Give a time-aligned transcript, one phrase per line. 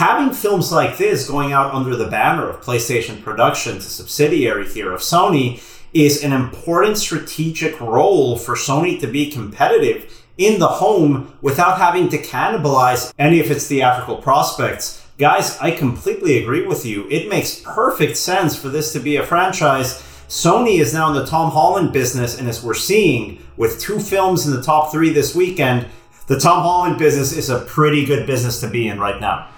[0.00, 4.94] having films like this going out under the banner of PlayStation Productions, a subsidiary here
[4.94, 11.36] of Sony, is an important strategic role for Sony to be competitive in the home
[11.42, 15.06] without having to cannibalize any of its theatrical prospects.
[15.18, 17.06] Guys, I completely agree with you.
[17.10, 20.02] It makes perfect sense for this to be a franchise.
[20.30, 24.46] Sony is now in the Tom Holland business, and as we're seeing with two films
[24.46, 25.88] in the top three this weekend,
[26.26, 29.50] the Tom Holland business is a pretty good business to be in right now.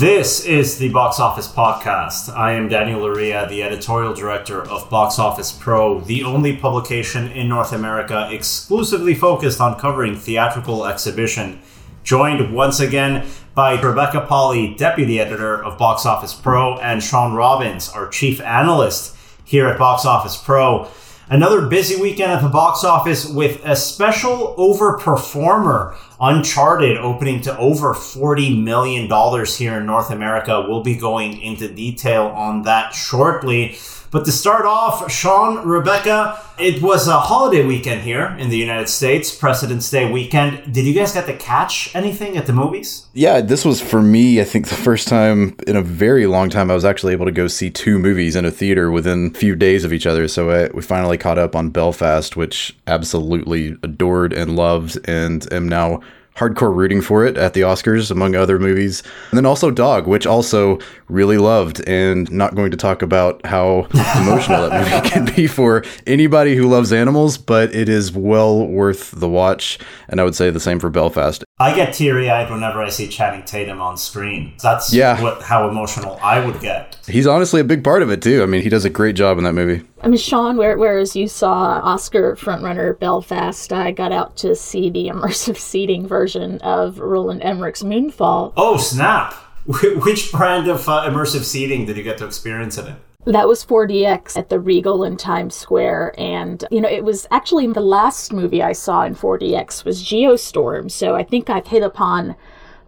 [0.00, 2.34] This is the Box Office Podcast.
[2.34, 7.50] I am Daniel Loria, the editorial director of Box Office Pro, the only publication in
[7.50, 11.60] North America exclusively focused on covering theatrical exhibition.
[12.02, 17.90] Joined once again by Rebecca Pahle, deputy editor of Box Office Pro, and Sean Robbins,
[17.90, 20.88] our chief analyst here at Box Office Pro.
[21.28, 27.94] Another busy weekend at the box office with a special overperformer, Uncharted, opening to over
[27.94, 29.08] $40 million
[29.46, 30.66] here in North America.
[30.68, 33.78] We'll be going into detail on that shortly.
[34.10, 38.88] But to start off, Sean, Rebecca, it was a holiday weekend here in the United
[38.88, 40.74] States, President's Day weekend.
[40.74, 43.06] Did you guys get to catch anything at the movies?
[43.12, 46.72] Yeah, this was for me, I think, the first time in a very long time
[46.72, 49.54] I was actually able to go see two movies in a theater within a few
[49.54, 50.26] days of each other.
[50.26, 55.68] So I, we finally caught up on Belfast, which absolutely adored and loved, and am
[55.68, 56.00] now
[56.40, 59.02] hardcore rooting for it at the Oscars, among other movies.
[59.30, 63.86] And then also Dog, which also really loved, and not going to talk about how
[64.16, 69.10] emotional that movie can be for anybody who loves animals, but it is well worth
[69.10, 69.78] the watch.
[70.08, 71.44] And I would say the same for Belfast.
[71.58, 74.54] I get teary eyed whenever I see Channing Tatum on screen.
[74.62, 75.22] That's yeah.
[75.22, 76.98] what how emotional I would get.
[77.06, 78.42] He's honestly a big part of it too.
[78.42, 79.84] I mean, he does a great job in that movie.
[80.02, 84.88] I mean, Sean, where, whereas you saw Oscar frontrunner Belfast, I got out to see
[84.88, 88.52] the immersive seating version of Roland Emmerich's Moonfall.
[88.56, 89.34] Oh, snap!
[89.66, 92.94] Which brand of uh, immersive seating did you get to experience in it?
[93.26, 96.14] That was 4DX at the Regal in Times Square.
[96.18, 100.90] And, you know, it was actually the last movie I saw in 4DX was Geostorm.
[100.90, 102.34] So I think I've hit upon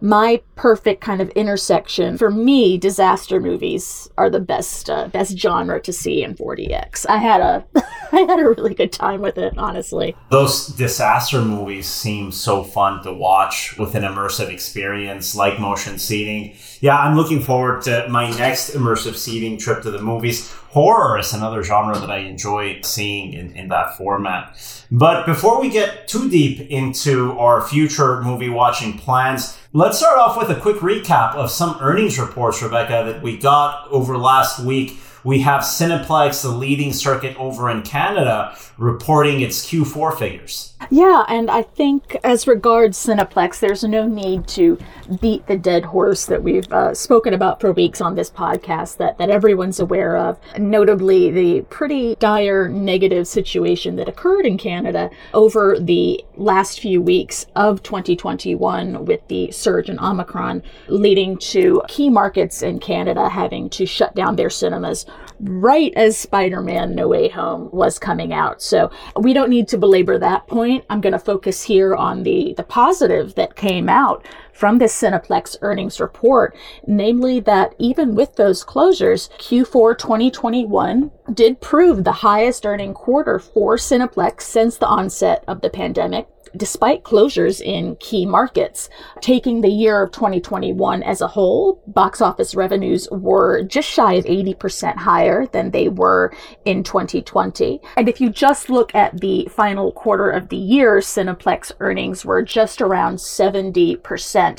[0.03, 2.17] my perfect kind of intersection.
[2.17, 7.05] For me, disaster movies are the best uh, best genre to see in 4DX.
[7.07, 7.65] I had a
[8.11, 10.15] I had a really good time with it, honestly.
[10.29, 16.55] Those disaster movies seem so fun to watch with an immersive experience like motion seating.
[16.81, 20.53] Yeah, I'm looking forward to my next immersive seating trip to the movies.
[20.73, 24.57] Horror is another genre that I enjoy seeing in, in that format.
[24.91, 30.37] But before we get too deep into our future movie watching plans, Let's start off
[30.37, 34.99] with a quick recap of some earnings reports, Rebecca, that we got over last week.
[35.23, 40.73] We have Cineplex, the leading circuit over in Canada, reporting its Q4 figures.
[40.91, 44.77] Yeah, and I think as regards Cineplex, there's no need to
[45.21, 49.17] beat the dead horse that we've uh, spoken about for weeks on this podcast that,
[49.17, 55.77] that everyone's aware of, notably the pretty dire negative situation that occurred in Canada over
[55.79, 62.61] the last few weeks of 2021 with the surge in Omicron, leading to key markets
[62.61, 65.05] in Canada having to shut down their cinemas
[65.39, 68.61] right as Spider Man No Way Home was coming out.
[68.61, 70.85] So we don't need to belabor that point.
[70.89, 75.57] I'm going to focus here on the, the positive that came out from this Cineplex
[75.61, 76.55] earnings report,
[76.87, 83.75] namely that even with those closures, Q4 2021 did prove the highest earning quarter for
[83.75, 88.89] Cineplex since the onset of the pandemic despite closures in key markets.
[89.21, 94.25] Taking the year of 2021 as a whole, box office revenues were just shy of
[94.25, 96.33] 80% higher than they were
[96.65, 97.81] in 2020.
[97.97, 102.41] And if you just look at the final quarter of the year, Cineplex earnings were
[102.41, 103.97] just around 70%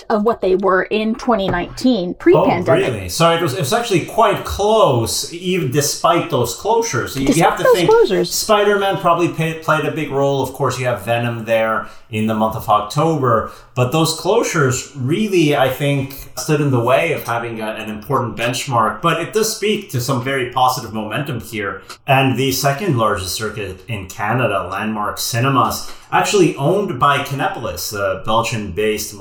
[0.09, 2.69] of what they were in 2019 pre-pandemic.
[2.69, 3.09] Oh, really?
[3.09, 7.17] So it was, it was actually quite close, even despite those closures.
[7.17, 8.33] You, you have to think closures.
[8.33, 10.43] Spider-Man probably pay, played a big role.
[10.43, 13.50] Of course, you have Venom there in the month of October.
[13.75, 18.37] But those closures really, I think, stood in the way of having a, an important
[18.37, 19.03] benchmark.
[19.03, 21.82] But it does speak to some very positive momentum here.
[22.06, 28.70] And the second largest circuit in Canada, Landmark Cinemas, actually owned by Kinepolis, the Belgian
[28.73, 29.14] based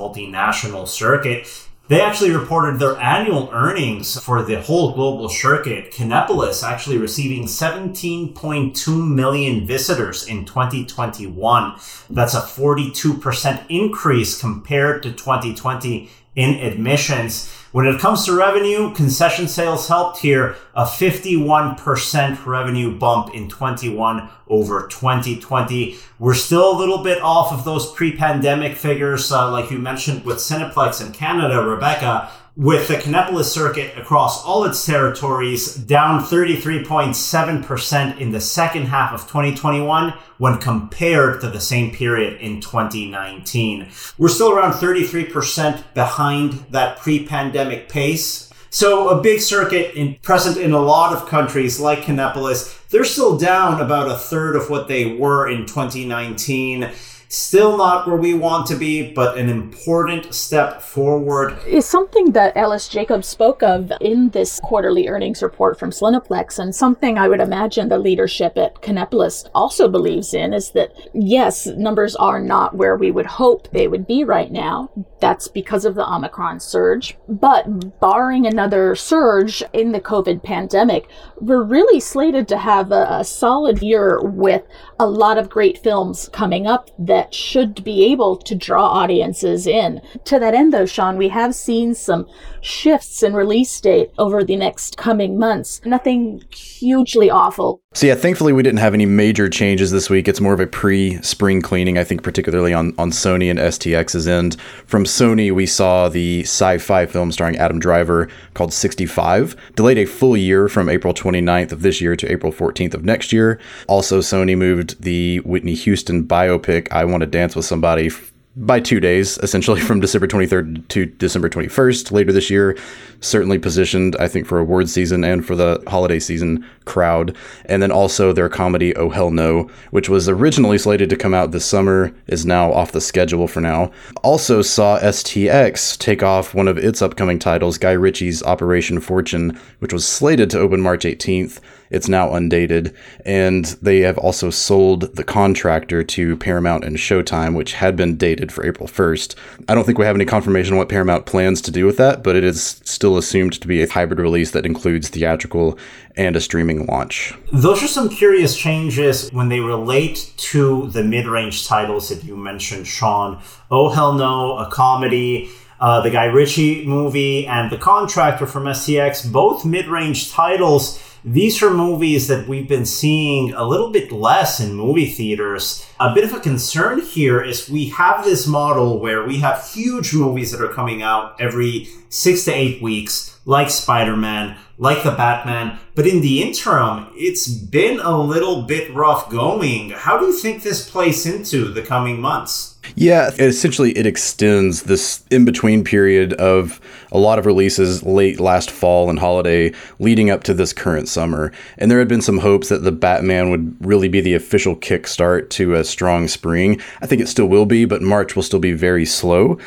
[0.53, 1.47] multinational circuit,
[1.89, 5.91] they actually reported their annual earnings for the whole global circuit.
[5.91, 11.75] Kinepolis actually receiving 17.2 million visitors in 2021.
[12.09, 17.51] That's a 42% increase compared to 2020 in admissions.
[17.71, 24.29] When it comes to revenue, concession sales helped here a 51% revenue bump in 21
[24.47, 25.97] over 2020.
[26.19, 30.37] We're still a little bit off of those pre-pandemic figures, uh, like you mentioned with
[30.37, 38.31] Cineplex in Canada, Rebecca, with the Kinepolis circuit across all its territories down 33.7% in
[38.31, 43.89] the second half of 2021 when compared to the same period in 2019.
[44.19, 48.51] We're still around 33% behind that pre-pandemic pace.
[48.69, 53.37] So a big circuit in, present in a lot of countries like Kinepolis, they're still
[53.37, 56.91] down about a third of what they were in 2019.
[57.33, 61.57] Still not where we want to be, but an important step forward.
[61.65, 66.75] Is something that Ellis Jacobs spoke of in this quarterly earnings report from Cineplex, and
[66.75, 72.15] something I would imagine the leadership at Kinepolis also believes in is that yes, numbers
[72.17, 74.91] are not where we would hope they would be right now.
[75.19, 77.17] That's because of the Omicron surge.
[77.27, 81.07] But barring another surge in the COVID pandemic,
[81.41, 84.61] we're really slated to have a, a solid year with
[84.99, 90.01] a lot of great films coming up that should be able to draw audiences in.
[90.25, 92.25] To that end, though, Sean, we have seen some
[92.61, 95.79] shifts in release date over the next coming months.
[95.85, 97.82] Nothing hugely awful.
[97.95, 100.27] So yeah, thankfully we didn't have any major changes this week.
[100.27, 104.59] It's more of a pre-spring cleaning, I think, particularly on on Sony and STX's end.
[104.87, 110.35] From Sony, we saw the sci-fi film starring Adam Driver called 65, delayed a full
[110.35, 113.59] year from April 29th of this year to April 14th of next year.
[113.87, 118.09] Also, Sony moved the Whitney Houston biopic I Want to Dance with Somebody
[118.55, 122.77] by two days, essentially from December 23rd to December 21st later this year.
[123.19, 127.35] Certainly positioned, I think, for award season and for the holiday season crowd.
[127.65, 131.51] And then also their comedy Oh Hell No, which was originally slated to come out
[131.51, 133.91] this summer, is now off the schedule for now.
[134.23, 139.93] Also saw STX take off one of its upcoming titles, Guy Ritchie's Operation Fortune, which
[139.93, 141.59] was slated to open March 18th.
[141.93, 142.93] It's now undated.
[143.23, 148.51] And they have also sold the contractor to Paramount and Showtime, which had been dated
[148.51, 149.35] for April 1st.
[149.69, 152.23] I don't think we have any confirmation on what Paramount plans to do with that,
[152.23, 155.77] but it is still assumed to be a hybrid release that includes theatrical
[156.15, 157.33] and a streaming launch.
[157.51, 162.35] Those are some curious changes when they relate to the mid range titles that you
[162.35, 163.41] mentioned, Sean.
[163.69, 165.49] Oh Hell No, a comedy.
[165.79, 171.63] Uh, the Guy Ritchie movie and The Contractor from STX, both mid range titles these
[171.63, 175.85] are movies that we've been seeing a little bit less in movie theaters.
[175.97, 180.13] A bit of a concern here is we have this model where we have huge
[180.13, 185.11] movies that are coming out every six to eight weeks, like Spider Man, like the
[185.11, 185.79] Batman.
[185.95, 189.91] But in the interim, it's been a little bit rough going.
[189.91, 192.72] How do you think this plays into the coming months?
[192.95, 196.79] Yeah, essentially, it extends this in between period of
[197.11, 201.51] a lot of releases late last fall and holiday leading up to this current summer.
[201.77, 205.49] And there had been some hopes that the Batman would really be the official kickstart
[205.51, 206.81] to a strong spring.
[207.01, 209.57] I think it still will be, but March will still be very slow.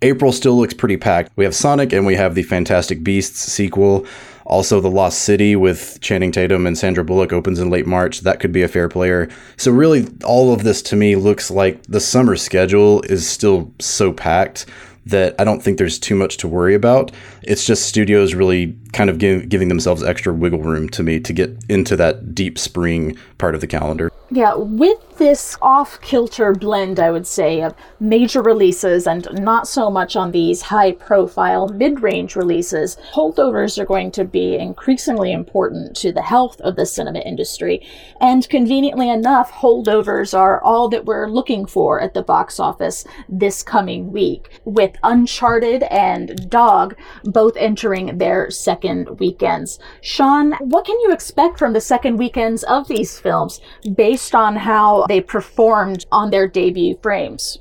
[0.00, 1.30] April still looks pretty packed.
[1.36, 4.06] We have Sonic and we have the Fantastic Beasts sequel.
[4.44, 8.20] Also, The Lost City with Channing Tatum and Sandra Bullock opens in late March.
[8.20, 9.28] That could be a fair player.
[9.56, 14.12] So, really, all of this to me looks like the summer schedule is still so
[14.12, 14.66] packed
[15.06, 17.10] that I don't think there's too much to worry about.
[17.42, 21.32] It's just studios really kind of give, giving themselves extra wiggle room to me to
[21.32, 24.10] get into that deep spring part of the calendar.
[24.30, 29.90] Yeah, with this off kilter blend, I would say, of major releases and not so
[29.90, 35.94] much on these high profile mid range releases, holdovers are going to be increasingly important
[35.96, 37.86] to the health of the cinema industry.
[38.20, 43.62] And conveniently enough, holdovers are all that we're looking for at the box office this
[43.62, 48.81] coming week, with Uncharted and Dog both entering their second
[49.18, 49.78] weekends.
[50.00, 53.60] Sean, what can you expect from the second weekends of these films
[53.96, 57.58] based on how they performed on their debut frames?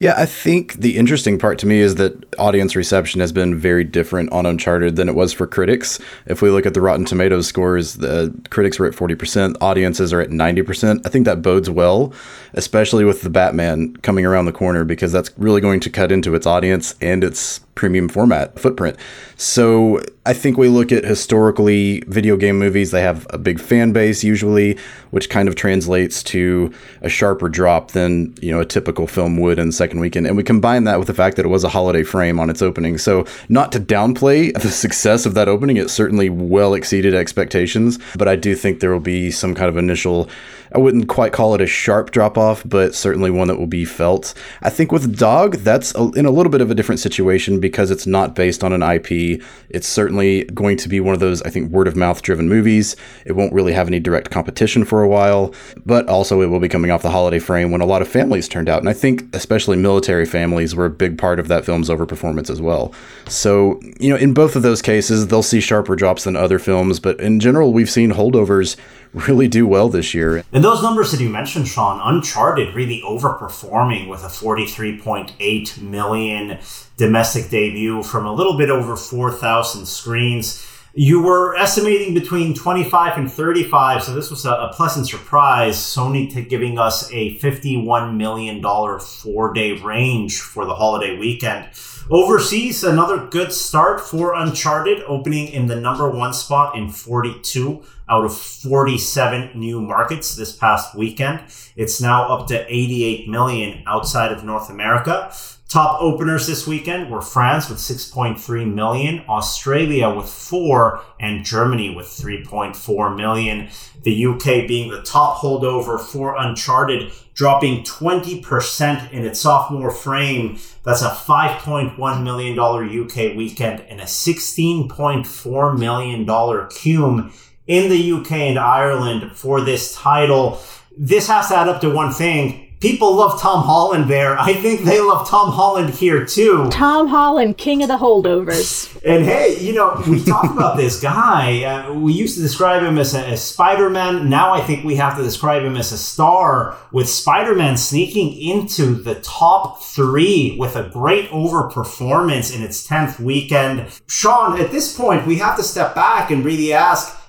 [0.00, 3.84] Yeah, I think the interesting part to me is that audience reception has been very
[3.84, 6.00] different on Uncharted than it was for critics.
[6.24, 10.22] If we look at the Rotten Tomatoes scores, the critics were at 40%, audiences are
[10.22, 11.06] at 90%.
[11.06, 12.14] I think that bodes well,
[12.54, 16.34] especially with the Batman coming around the corner because that's really going to cut into
[16.34, 18.94] its audience and its premium format footprint.
[19.36, 23.94] So I think we look at historically video game movies, they have a big fan
[23.94, 24.76] base usually,
[25.12, 29.58] which kind of translates to a sharper drop than, you know, a typical film would
[29.58, 30.26] in second weekend.
[30.26, 32.60] And we combine that with the fact that it was a holiday frame on its
[32.60, 32.98] opening.
[32.98, 38.28] So not to downplay the success of that opening, it certainly well exceeded expectations, but
[38.28, 40.28] I do think there will be some kind of initial
[40.72, 43.84] I wouldn't quite call it a sharp drop off, but certainly one that will be
[43.84, 44.34] felt.
[44.62, 47.90] I think with Dog, that's a, in a little bit of a different situation because
[47.90, 49.42] it's not based on an IP.
[49.68, 52.96] It's certainly going to be one of those, I think, word of mouth driven movies.
[53.24, 56.68] It won't really have any direct competition for a while, but also it will be
[56.68, 58.80] coming off the holiday frame when a lot of families turned out.
[58.80, 62.60] And I think especially military families were a big part of that film's overperformance as
[62.60, 62.94] well.
[63.26, 67.00] So, you know, in both of those cases, they'll see sharper drops than other films,
[67.00, 68.76] but in general, we've seen holdovers
[69.12, 70.44] really do well this year.
[70.52, 76.58] And those numbers that you mentioned, Sean, Uncharted really overperforming with a 43.8 million
[76.96, 80.66] domestic debut from a little bit over 4,000 screens.
[80.92, 85.76] You were estimating between 25 and 35, so this was a, pleasant surprise.
[85.76, 88.60] Sony t- giving us a $51 million
[88.98, 91.68] four day range for the holiday weekend.
[92.10, 98.24] Overseas, another good start for Uncharted, opening in the number one spot in 42 out
[98.24, 101.40] of 47 new markets this past weekend.
[101.76, 105.32] It's now up to 88 million outside of North America.
[105.70, 112.08] Top openers this weekend were France with 6.3 million, Australia with 4, and Germany with
[112.08, 113.68] 3.4 million.
[114.02, 120.58] The UK being the top holdover for Uncharted, dropping 20% in its sophomore frame.
[120.82, 127.32] That's a $5.1 million UK weekend and a $16.4 million cume
[127.66, 130.60] in the UK and Ireland for this title.
[130.96, 132.66] This has to add up to one thing.
[132.80, 134.38] People love Tom Holland there.
[134.38, 136.70] I think they love Tom Holland here too.
[136.70, 138.98] Tom Holland, king of the holdovers.
[139.04, 141.62] And hey, you know, we talk about this guy.
[141.62, 144.30] Uh, we used to describe him as a, a Spider Man.
[144.30, 148.40] Now I think we have to describe him as a star, with Spider Man sneaking
[148.40, 153.88] into the top three with a great overperformance in its 10th weekend.
[154.06, 157.19] Sean, at this point, we have to step back and really ask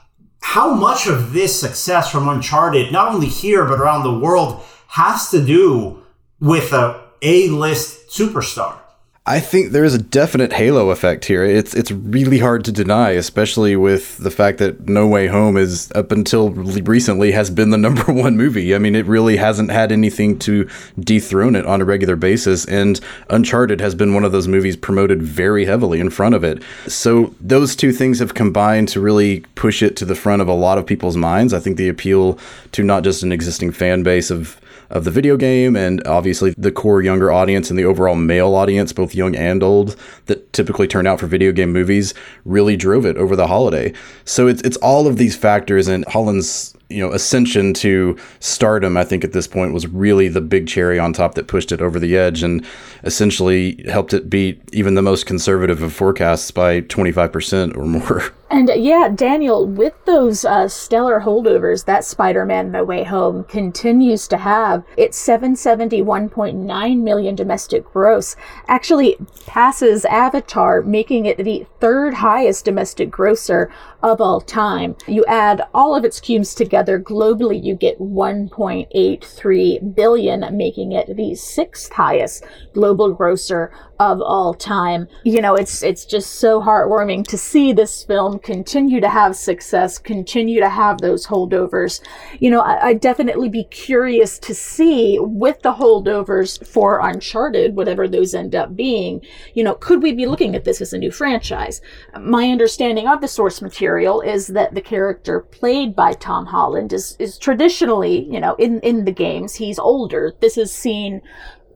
[0.41, 5.29] how much of this success from Uncharted, not only here but around the world, has
[5.31, 6.03] to do
[6.39, 8.80] with a A-list superstar?
[9.27, 11.43] I think there is a definite halo effect here.
[11.43, 15.91] It's it's really hard to deny, especially with the fact that No Way Home is
[15.91, 18.73] up until recently has been the number one movie.
[18.73, 20.67] I mean, it really hasn't had anything to
[20.99, 22.99] dethrone it on a regular basis, and
[23.29, 26.63] Uncharted has been one of those movies promoted very heavily in front of it.
[26.87, 30.53] So those two things have combined to really push it to the front of a
[30.53, 31.53] lot of people's minds.
[31.53, 32.39] I think the appeal
[32.71, 34.59] to not just an existing fan base of
[34.91, 38.93] of the video game and obviously the core younger audience and the overall male audience,
[38.93, 39.95] both young and old,
[40.27, 42.13] that typically turn out for video game movies,
[42.45, 43.93] really drove it over the holiday.
[44.25, 49.03] So it's it's all of these factors and Holland's you know ascension to stardom i
[49.03, 51.99] think at this point was really the big cherry on top that pushed it over
[51.99, 52.65] the edge and
[53.03, 58.23] essentially helped it beat even the most conservative of forecasts by 25% or more.
[58.51, 64.35] And yeah daniel with those uh, stellar holdovers that spider-man no way home continues to
[64.35, 68.35] have its 771.9 million domestic gross
[68.67, 73.71] actually passes avatar making it the third highest domestic grosser
[74.03, 74.95] of all time.
[75.07, 81.35] You add all of its cumes together globally, you get 1.83 billion, making it the
[81.35, 85.07] sixth highest global grosser of all time.
[85.23, 89.99] You know, it's it's just so heartwarming to see this film continue to have success,
[89.99, 92.01] continue to have those holdovers.
[92.39, 98.07] You know, I, would definitely be curious to see with the holdovers for Uncharted, whatever
[98.07, 99.21] those end up being.
[99.53, 101.79] You know, could we be looking at this as a new franchise?
[102.19, 107.15] My understanding of the source material is that the character played by Tom Holland is
[107.19, 110.33] is traditionally, you know, in in the games he's older.
[110.39, 111.21] This is seen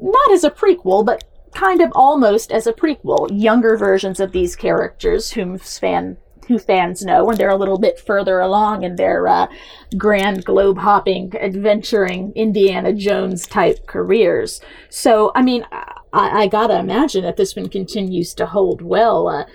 [0.01, 1.23] not as a prequel, but
[1.55, 7.03] kind of almost as a prequel, younger versions of these characters whom fan who fans
[7.03, 9.47] know when they're a little bit further along in their uh,
[9.97, 14.61] grand globe hopping, adventuring Indiana Jones type careers.
[14.89, 19.27] So, I mean, I, I, gotta imagine that this one continues to hold well.
[19.27, 19.45] Uh,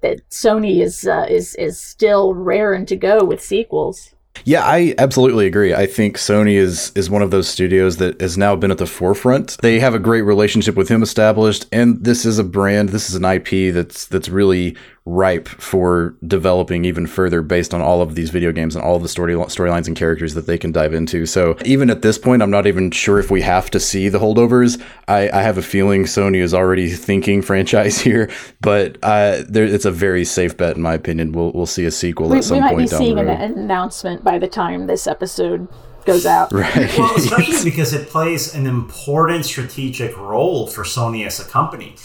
[0.00, 4.15] that Sony is uh, is is still raring to go with sequels.
[4.44, 5.74] Yeah, I absolutely agree.
[5.74, 8.86] I think Sony is is one of those studios that has now been at the
[8.86, 9.56] forefront.
[9.62, 13.16] They have a great relationship with him established, and this is a brand, this is
[13.16, 18.30] an IP that's that's really ripe for developing even further based on all of these
[18.30, 21.24] video games and all of the story storylines and characters that they can dive into.
[21.26, 24.18] So even at this point, I'm not even sure if we have to see the
[24.18, 24.82] holdovers.
[25.06, 29.84] I, I have a feeling Sony is already thinking franchise here, but uh, there, it's
[29.84, 31.32] a very safe bet in my opinion.
[31.32, 32.76] We'll we'll see a sequel we, at some point.
[32.76, 35.68] We might be seeing an announcement by the time this episode
[36.04, 36.52] goes out.
[36.56, 36.96] Right.
[36.96, 41.96] Well, especially because it plays an important strategic role for Sony as a company.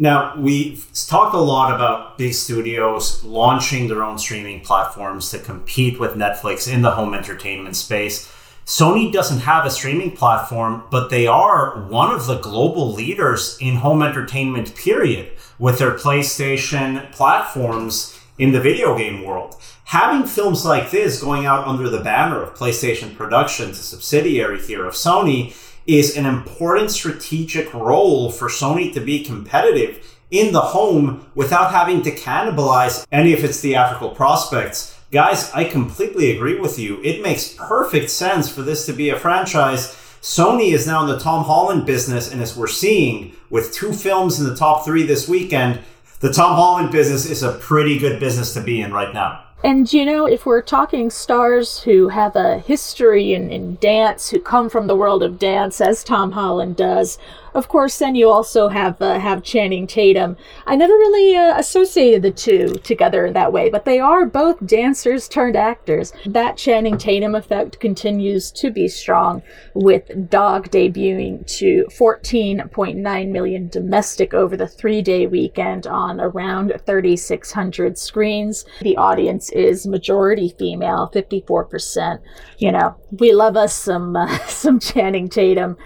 [0.00, 5.98] Now, we've talked a lot about big studios launching their own streaming platforms to compete
[5.98, 8.32] with Netflix in the home entertainment space.
[8.64, 13.76] Sony doesn't have a streaming platform, but they are one of the global leaders in
[13.76, 19.56] home entertainment, period, with their PlayStation platforms in the video game world.
[19.84, 24.84] Having films like this going out under the banner of PlayStation Productions, a subsidiary here
[24.84, 25.56] of Sony,
[25.88, 32.02] is an important strategic role for Sony to be competitive in the home without having
[32.02, 34.94] to cannibalize any of its theatrical prospects.
[35.10, 37.02] Guys, I completely agree with you.
[37.02, 39.86] It makes perfect sense for this to be a franchise.
[40.20, 44.38] Sony is now in the Tom Holland business, and as we're seeing with two films
[44.38, 45.80] in the top three this weekend,
[46.20, 49.44] the Tom Holland business is a pretty good business to be in right now.
[49.64, 54.38] And you know, if we're talking stars who have a history in, in dance, who
[54.38, 57.18] come from the world of dance, as Tom Holland does,
[57.58, 60.36] of course, then you also have uh, have Channing Tatum.
[60.66, 64.64] I never really uh, associated the two together in that way, but they are both
[64.64, 66.12] dancers turned actors.
[66.24, 69.42] That Channing Tatum effect continues to be strong,
[69.74, 78.64] with Dog debuting to 14.9 million domestic over the three-day weekend on around 3,600 screens.
[78.82, 82.20] The audience is majority female, 54%.
[82.58, 85.76] You know, we love us some uh, some Channing Tatum.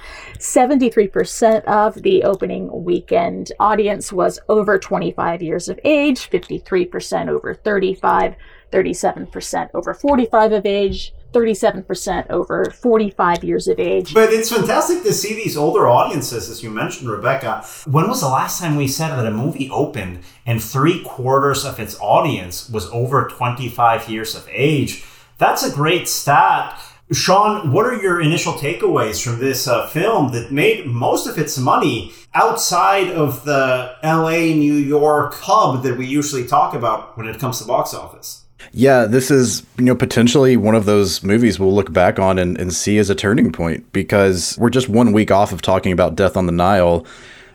[0.43, 8.35] 73% of the opening weekend audience was over 25 years of age, 53% over 35,
[8.73, 14.15] 37% over 45 of age, 37% over 45 years of age.
[14.15, 17.65] But it's fantastic to see these older audiences, as you mentioned, Rebecca.
[17.87, 21.81] When was the last time we said that a movie opened and three quarters of
[21.81, 25.05] its audience was over 25 years of age?
[25.39, 26.81] That's a great stat.
[27.13, 31.59] Sean, what are your initial takeaways from this uh, film that made most of its
[31.59, 37.39] money outside of the LA, New York hub that we usually talk about when it
[37.39, 38.45] comes to box office?
[38.73, 42.59] Yeah, this is, you know, potentially one of those movies we'll look back on and,
[42.59, 46.15] and see as a turning point because we're just one week off of talking about
[46.15, 47.05] Death on the Nile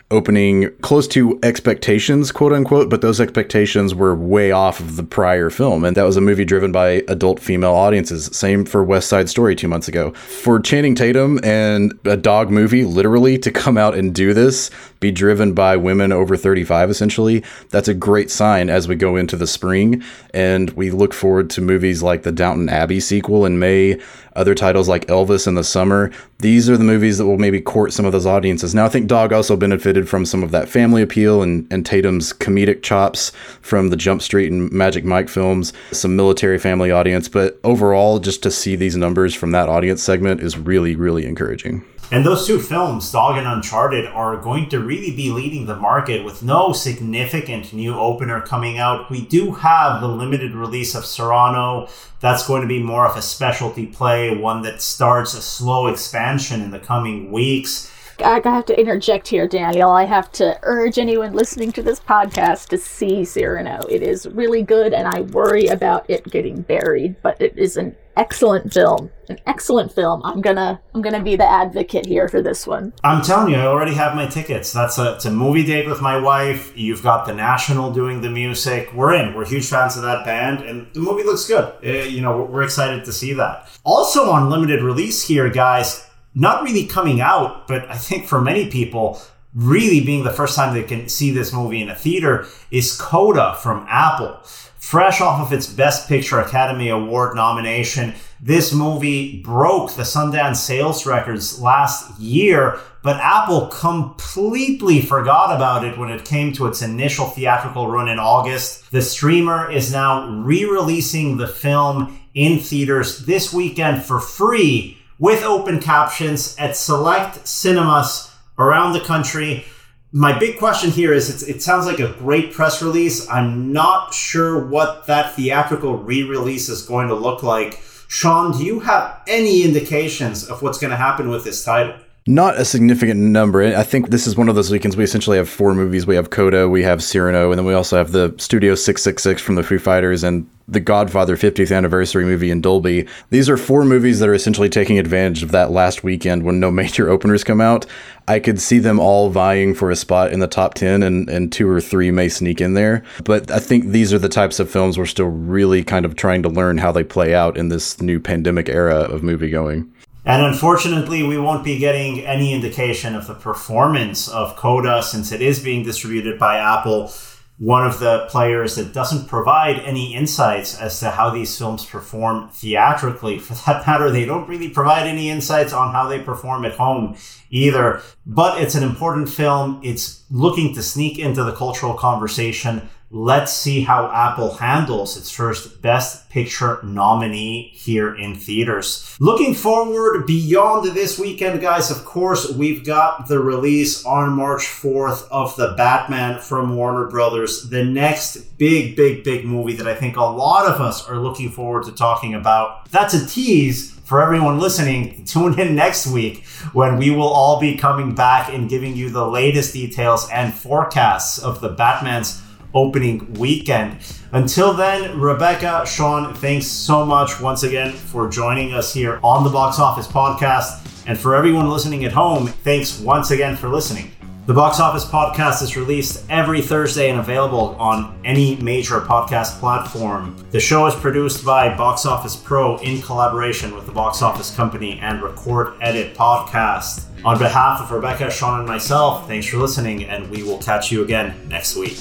[0.09, 5.49] opening close to expectations, quote unquote, but those expectations were way off of the prior
[5.49, 5.83] film.
[5.83, 8.25] And that was a movie driven by adult female audiences.
[8.27, 10.11] Same for West Side Story two months ago.
[10.13, 14.71] For Channing Tatum and a dog movie, literally, to come out and do this,
[15.01, 19.35] be driven by women over 35, essentially, that's a great sign as we go into
[19.35, 20.01] the spring.
[20.33, 23.99] And we look forward to movies like the Downton Abbey sequel in May
[24.37, 26.11] other titles like Elvis in the summer.
[26.39, 28.73] These are the movies that will maybe court some of those audiences.
[28.73, 32.31] Now, I think Dog also benefited from some of that family appeal and, and Tatum's
[32.31, 37.27] comedic chops from the Jump Street and Magic Mike films, some military family audience.
[37.27, 41.83] But overall, just to see these numbers from that audience segment is really, really encouraging.
[42.09, 46.23] And those two films, Dog and Uncharted, are going to really be leading the market
[46.23, 49.11] with no significant new opener coming out.
[49.11, 51.89] We do have the limited release of Cyrano.
[52.21, 56.61] That's going to be more of a specialty play, one that starts a slow expansion
[56.61, 57.91] in the coming weeks.
[58.23, 59.91] I have to interject here, Daniel.
[59.91, 63.85] I have to urge anyone listening to this podcast to see Cyrano.
[63.89, 67.95] It is really good, and I worry about it getting buried, but it is an
[68.17, 69.11] excellent film.
[69.29, 70.21] An excellent film.
[70.23, 72.93] I'm gonna I'm gonna be the advocate here for this one.
[73.03, 74.71] I'm telling you, I already have my tickets.
[74.71, 76.75] That's a it's a movie date with my wife.
[76.77, 78.91] You've got the National doing the music.
[78.93, 79.33] We're in.
[79.33, 81.73] We're huge fans of that band, and the movie looks good.
[81.85, 83.69] Uh, you know, we're excited to see that.
[83.83, 88.69] Also on limited release here, guys not really coming out, but I think for many
[88.69, 89.19] people,
[89.57, 93.57] really being the first time they can see this movie in a theater is Coda
[93.61, 94.39] from Apple.
[94.77, 101.07] Fresh off of its Best Picture Academy Award nomination, this movie broke the Sundance sales
[101.07, 107.25] records last year, but Apple completely forgot about it when it came to its initial
[107.25, 108.91] theatrical run in August.
[108.91, 115.43] The streamer is now re releasing the film in theaters this weekend for free with
[115.43, 119.65] open captions at select cinemas around the country.
[120.11, 123.29] My big question here is it sounds like a great press release.
[123.29, 127.81] I'm not sure what that theatrical re release is going to look like.
[128.07, 131.95] Sean, do you have any indications of what's going to happen with this title?
[132.29, 133.63] Not a significant number.
[133.63, 136.05] I think this is one of those weekends we essentially have four movies.
[136.05, 139.55] We have Coda, we have Cyrano, and then we also have the Studio 666 from
[139.55, 143.07] the Foo Fighters and the Godfather 50th anniversary movie in Dolby.
[143.29, 146.69] These are four movies that are essentially taking advantage of that last weekend when no
[146.81, 147.85] major openers come out.
[148.27, 151.49] I could see them all vying for a spot in the top 10 and, and
[151.49, 153.03] two or three may sneak in there.
[153.23, 156.43] But I think these are the types of films we're still really kind of trying
[156.43, 159.89] to learn how they play out in this new pandemic era of movie going.
[160.27, 165.41] And unfortunately, we won't be getting any indication of the performance of Coda since it
[165.41, 167.13] is being distributed by Apple.
[167.57, 172.49] one of the players that doesn't provide any insights as to how these films perform
[172.49, 173.39] theatrically.
[173.39, 177.17] For that matter, they don't really provide any insights on how they perform at home
[177.49, 178.01] either.
[178.25, 179.81] But it's an important film.
[179.83, 185.81] It's looking to sneak into the cultural conversation let's see how Apple handles its first
[185.81, 189.15] Best Picture nominee here in theaters.
[189.19, 195.27] Looking forward beyond this weekend, guys, of course, we've got the release on March 4th
[195.31, 200.17] of The Batman from Warner Brothers, the next big, big, big movie that I think
[200.17, 202.89] a lot of us are looking forward to talking about.
[202.91, 207.75] That's a tease for everyone listening, tune in next week when we will all be
[207.75, 212.41] coming back and giving you the latest details and forecasts of the Batman's
[212.77, 213.97] opening weekend.
[214.31, 219.49] Until then, Rebecca, Sean, thanks so much once again for joining us here on the
[219.49, 220.83] Box Office Podcast.
[221.07, 224.11] And for everyone listening at home, thanks once again for listening.
[224.45, 230.37] The Box Office Podcast is released every Thursday and available on any major podcast platform.
[230.51, 234.99] The show is produced by Box Office Pro in collaboration with the Box Office Company
[235.01, 237.07] and Record Edit Podcast.
[237.25, 241.03] On behalf of Rebecca, Sean, and myself, thanks for listening, and we will catch you
[241.03, 241.99] again next week.